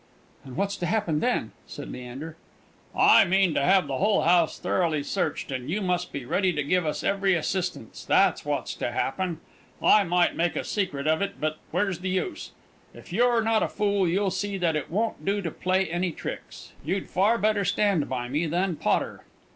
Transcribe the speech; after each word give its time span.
"And 0.43 0.57
what's 0.57 0.77
to 0.77 0.87
happen 0.87 1.19
then?" 1.19 1.51
said 1.67 1.91
Leander. 1.91 2.35
"I 2.97 3.23
mean 3.23 3.53
to 3.53 3.61
have 3.61 3.85
the 3.85 3.99
whole 3.99 4.21
house 4.23 4.57
thoroughly 4.57 5.03
searched 5.03 5.51
and 5.51 5.69
you 5.69 5.79
must 5.79 6.11
be 6.11 6.25
ready 6.25 6.51
to 6.53 6.63
give 6.63 6.87
us 6.87 7.03
every 7.03 7.35
assistance 7.35 8.03
that's 8.03 8.43
what's 8.43 8.73
to 8.77 8.91
happen. 8.93 9.41
I 9.79 10.03
might 10.03 10.35
make 10.35 10.55
a 10.55 10.63
secret 10.63 11.05
of 11.05 11.21
it; 11.21 11.39
but 11.39 11.59
where's 11.69 11.99
the 11.99 12.09
use? 12.09 12.49
If 12.95 13.13
you're 13.13 13.43
not 13.43 13.61
a 13.61 13.67
fool, 13.69 14.07
you'll 14.07 14.31
see 14.31 14.57
that 14.57 14.75
it 14.75 14.89
won't 14.89 15.23
do 15.23 15.39
to 15.39 15.51
play 15.51 15.85
any 15.85 16.11
tricks. 16.11 16.73
You'd 16.83 17.07
far 17.07 17.37
better 17.37 17.63
stand 17.63 18.09
by 18.09 18.27
me 18.27 18.47
than 18.47 18.77
Potter." 18.77 19.23